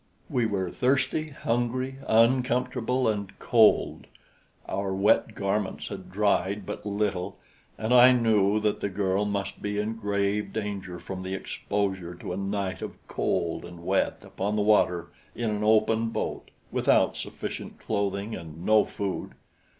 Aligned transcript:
We 0.31 0.47
were 0.47 0.71
thirsty, 0.71 1.29
hungry, 1.29 1.97
uncomfortable, 2.07 3.07
and 3.07 3.37
cold. 3.37 4.07
Our 4.67 4.95
wet 4.95 5.35
garments 5.35 5.89
had 5.89 6.09
dried 6.11 6.65
but 6.65 6.87
little 6.87 7.37
and 7.77 7.93
I 7.93 8.11
knew 8.11 8.59
that 8.61 8.79
the 8.79 8.89
girl 8.89 9.25
must 9.25 9.61
be 9.61 9.77
in 9.77 9.97
grave 9.97 10.53
danger 10.53 10.97
from 10.97 11.21
the 11.21 11.35
exposure 11.35 12.15
to 12.15 12.33
a 12.33 12.37
night 12.37 12.81
of 12.81 12.95
cold 13.07 13.63
and 13.63 13.85
wet 13.85 14.23
upon 14.23 14.55
the 14.55 14.63
water 14.63 15.11
in 15.35 15.51
an 15.51 15.63
open 15.63 16.09
boat, 16.09 16.49
without 16.71 17.15
sufficient 17.15 17.77
clothing 17.77 18.33
and 18.35 18.65
no 18.65 18.85
food. 18.85 19.33